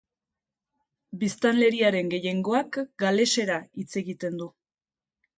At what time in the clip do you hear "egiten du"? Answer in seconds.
4.01-4.49